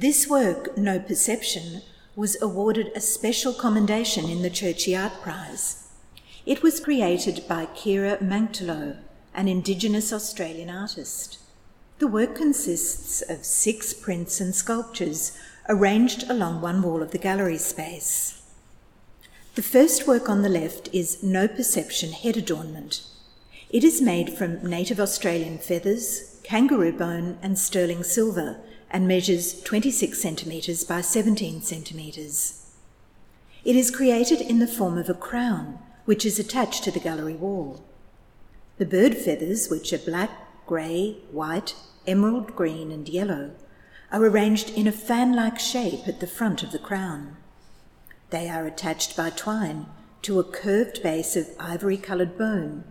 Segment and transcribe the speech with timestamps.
[0.00, 1.82] This work, No Perception,
[2.16, 5.88] was awarded a special commendation in the Churchie Art Prize.
[6.46, 8.96] It was created by Kyra Mancktelow,
[9.34, 11.38] an Indigenous Australian artist.
[11.98, 15.36] The work consists of six prints and sculptures
[15.68, 18.40] arranged along one wall of the gallery space.
[19.54, 23.02] The first work on the left is No Perception Head Adornment.
[23.68, 30.20] It is made from native Australian feathers, kangaroo bone, and sterling silver and measures 26
[30.20, 32.74] centimetres by 17 centimetres.
[33.64, 37.34] It is created in the form of a crown, which is attached to the gallery
[37.34, 37.84] wall.
[38.78, 40.30] The bird feathers, which are black,
[40.66, 41.74] grey, white,
[42.06, 43.52] emerald green, and yellow,
[44.10, 47.36] are arranged in a fan like shape at the front of the crown.
[48.30, 49.86] They are attached by twine
[50.22, 52.84] to a curved base of ivory coloured bone,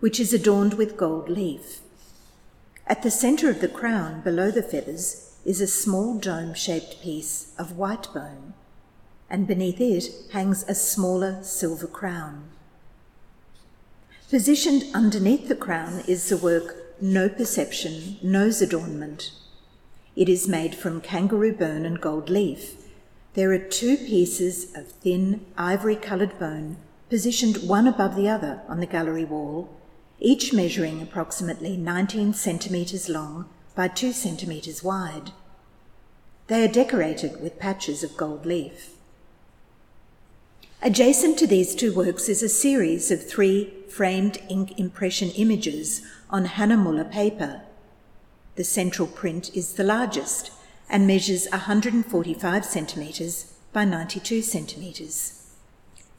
[0.00, 1.80] which is adorned with gold leaf.
[2.86, 7.54] At the centre of the crown, below the feathers, is a small dome shaped piece
[7.56, 8.52] of white bone,
[9.30, 12.44] and beneath it hangs a smaller silver crown.
[14.28, 19.32] Positioned underneath the crown is the work No Perception, Nose Adornment.
[20.14, 22.74] It is made from kangaroo bone and gold leaf.
[23.32, 26.76] There are two pieces of thin ivory coloured bone
[27.08, 29.74] positioned one above the other on the gallery wall,
[30.20, 33.48] each measuring approximately 19 centimetres long
[33.78, 35.30] by 2 centimetres wide.
[36.48, 38.96] They are decorated with patches of gold leaf.
[40.82, 46.46] Adjacent to these two works is a series of three framed ink impression images on
[46.46, 47.60] Hahnemühle paper.
[48.56, 50.50] The central print is the largest
[50.90, 55.54] and measures 145 centimetres by 92 centimetres.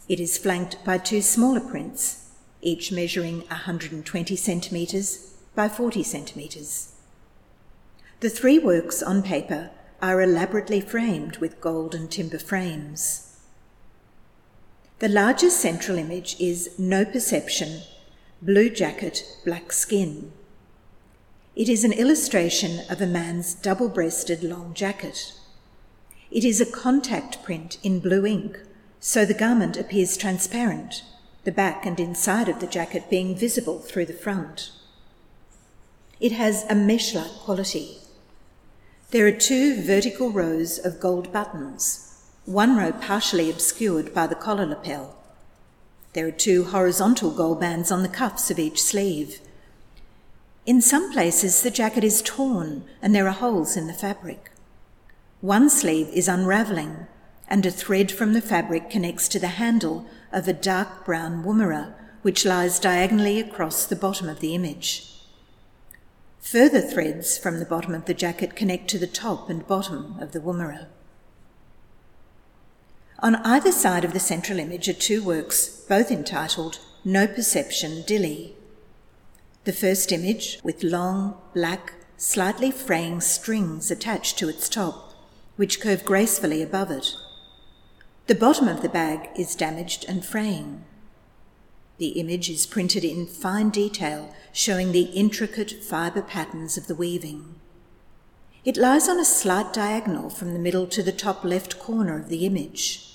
[0.08, 2.30] It is flanked by two smaller prints,
[2.62, 6.94] each measuring 120 centimetres by 40 centimetres.
[8.22, 13.38] The three works on paper are elaborately framed with gold and timber frames.
[15.00, 17.84] The largest central image is No Perception,
[18.42, 20.34] Blue Jacket, Black Skin.
[21.56, 25.34] It is an illustration of a man's double breasted long jacket.
[26.30, 28.60] It is a contact print in blue ink,
[29.00, 31.04] so the garment appears transparent,
[31.46, 34.72] the back and inside of the jacket being visible through the front.
[36.20, 37.99] It has a mesh like quality.
[39.12, 42.06] There are two vertical rows of gold buttons
[42.46, 45.16] one row partially obscured by the collar lapel.
[46.14, 49.40] There are two horizontal gold bands on the cuffs of each sleeve.
[50.68, 54.52] In some places, the jacket is torn and there are holes in the fabric.
[55.42, 57.08] One sleeve is unravelling,
[57.48, 61.96] and a thread from the fabric connects to the handle of a dark brown woomera,
[62.22, 65.19] which lies diagonally across the bottom of the image.
[66.42, 70.32] Further threads from the bottom of the jacket connect to the top and bottom of
[70.32, 70.88] the woomera.
[73.22, 78.56] On either side of the central image are two works, both entitled No Perception Dilly.
[79.66, 85.14] The first image, with long, black, slightly fraying strings attached to its top,
[85.58, 87.14] which curve gracefully above it.
[88.28, 90.86] The bottom of the bag is damaged and fraying.
[92.00, 97.56] The image is printed in fine detail, showing the intricate fibre patterns of the weaving.
[98.64, 102.30] It lies on a slight diagonal from the middle to the top left corner of
[102.30, 103.06] the image.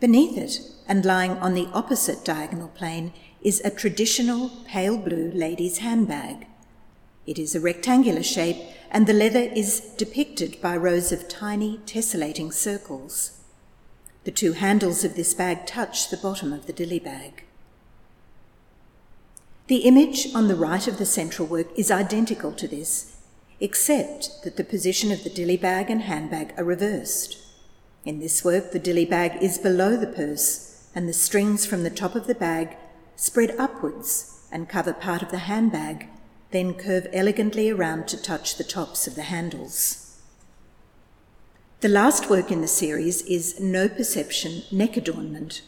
[0.00, 5.78] Beneath it, and lying on the opposite diagonal plane, is a traditional pale blue lady's
[5.78, 6.48] handbag.
[7.24, 8.56] It is a rectangular shape,
[8.90, 13.37] and the leather is depicted by rows of tiny tessellating circles.
[14.24, 17.44] The two handles of this bag touch the bottom of the dilly bag.
[19.68, 23.16] The image on the right of the central work is identical to this,
[23.60, 27.36] except that the position of the dilly bag and handbag are reversed.
[28.04, 31.90] In this work, the dilly bag is below the purse, and the strings from the
[31.90, 32.76] top of the bag
[33.14, 36.08] spread upwards and cover part of the handbag,
[36.50, 40.07] then curve elegantly around to touch the tops of the handles.
[41.80, 45.62] The last work in the series is No Perception Neck Adornment.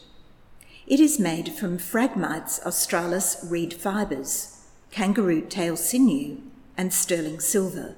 [0.85, 6.41] It is made from Phragmites australis reed fibres, kangaroo tail sinew,
[6.75, 7.95] and sterling silver.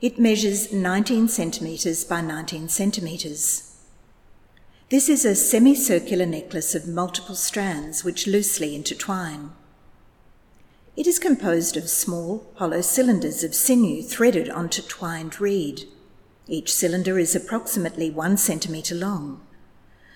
[0.00, 3.76] It measures 19 centimetres by 19 centimetres.
[4.88, 9.52] This is a semicircular necklace of multiple strands which loosely intertwine.
[10.96, 15.84] It is composed of small, hollow cylinders of sinew threaded onto twined reed.
[16.48, 19.40] Each cylinder is approximately one centimetre long.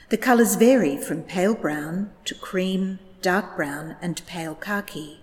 [0.08, 5.20] The colours vary from pale brown to cream, dark brown, and pale khaki.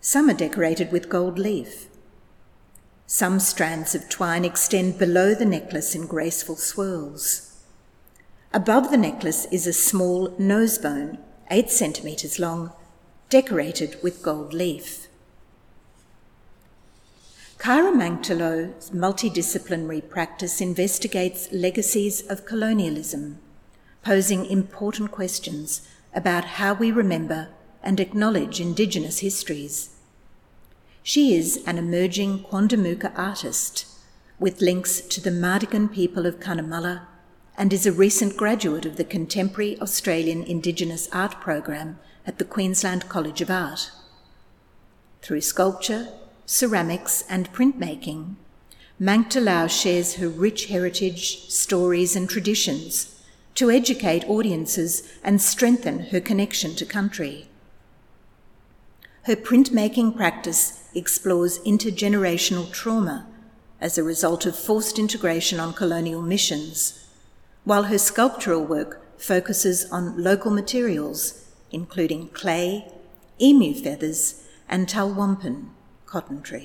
[0.00, 1.88] Some are decorated with gold leaf.
[3.06, 7.52] Some strands of twine extend below the necklace in graceful swirls.
[8.52, 11.18] Above the necklace is a small nose bone,
[11.50, 12.72] eight centimetres long,
[13.28, 15.05] decorated with gold leaf.
[17.58, 23.38] Kyra Mancktelow's multidisciplinary practice investigates legacies of colonialism,
[24.04, 27.48] posing important questions about how we remember
[27.82, 29.96] and acknowledge Indigenous histories.
[31.02, 33.86] She is an emerging Quandamooka artist
[34.38, 37.06] with links to the Mardigan people of Cunnamulla
[37.56, 43.08] and is a recent graduate of the Contemporary Australian Indigenous Art Program at the Queensland
[43.08, 43.90] College of Art.
[45.22, 46.08] Through sculpture,
[46.46, 48.36] ceramics, and printmaking,
[49.00, 53.20] Mancktelow shares her rich heritage, stories, and traditions
[53.54, 57.48] to educate audiences and strengthen her connection to country.
[59.24, 63.26] Her printmaking practice explores intergenerational trauma
[63.80, 67.06] as a result of forced integration on colonial missions,
[67.64, 72.90] while her sculptural work focuses on local materials, including clay,
[73.40, 75.70] emu feathers, and talwalpin
[76.06, 76.64] cotton tree.